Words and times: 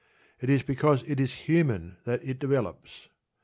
It 0.39 0.49
is 0.49 0.63
because 0.63 1.03
it 1.05 1.19
is 1.19 1.31
human 1.45 1.97
that 2.05 2.23
it 2.25 2.39
develops. 2.39 3.07